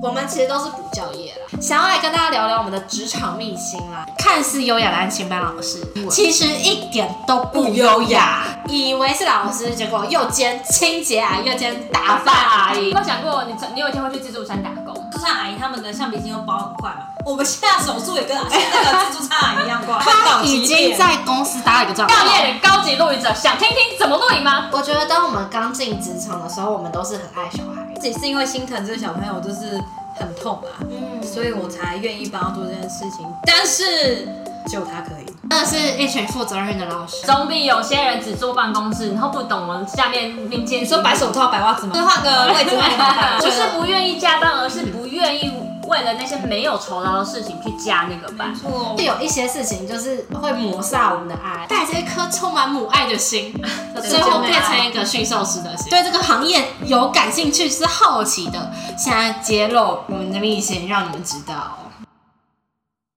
[0.00, 4.06] 我们其实都是补教业啦，想要来跟大家聊聊我们的职场秘辛啦。
[4.16, 8.44] 看似优雅的安晴班老师，其实一点都不优雅。
[8.68, 12.80] 以为是老师，结果又兼清洁阿姨，又兼打饭阿姨。
[12.80, 14.94] 你有想过，你你有一天会去自助餐打工？
[15.10, 17.06] 自助餐阿姨他们的橡皮筋都包很快嘛。
[17.24, 18.50] 我们现在手速也跟那个
[19.10, 19.77] 自助餐阿姨一样
[20.44, 22.12] 已经在公司搭了一个帐篷。
[22.12, 24.68] 创业的高级录影者，想听听怎么录影吗？
[24.72, 27.94] 我觉得当我们刚进职场的时候，我们都是很爱小孩。
[28.00, 29.80] 自己是因为心疼这个小朋友，就是
[30.16, 33.26] 很痛啊，嗯，所以我才愿意帮他做这件事情。
[33.44, 34.28] 但是
[34.66, 40.82] 只有他可以，那是一群负责任的老师，总比有些人只坐办公室，然后不懂我们下面民间。
[40.82, 41.92] 你说白手套、白袜子吗？
[41.96, 43.38] 就换个位置吗？
[43.40, 45.50] 不是不愿意加班，而是不愿意
[45.86, 48.54] 为了那些没有酬劳的事情去加那个班。
[48.54, 53.54] 错，就有一些事情就是会抹杀我们的爱，带着一颗充满母爱的心，
[54.06, 55.88] 最后变成一个驯兽师的心。
[55.88, 61.78] 对这个行业有感兴趣、是好奇的，现在揭露我们的秘辛，让你们知道。